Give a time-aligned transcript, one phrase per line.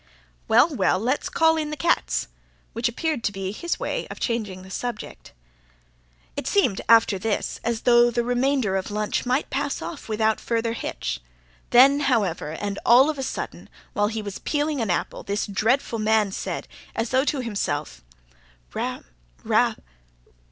[0.47, 2.27] "Well, well, let's call in the cats!"
[2.73, 5.31] which appeared to be his way of changing the subject.
[6.35, 10.73] It seemed, after this, as though the remainder of lunch might pass off without further
[10.73, 11.19] hitch.
[11.69, 15.99] Then however and all of a sudden, while he was peeling an apple, this dreadful
[15.99, 18.03] man said, as though to himself:
[18.73, 19.01] "Ra...
[19.43, 19.75] Ra